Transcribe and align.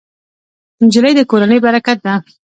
نجلۍ 0.85 1.13
د 1.15 1.19
کورنۍ 1.31 1.59
برکت 1.65 1.97
ده. 2.05 2.13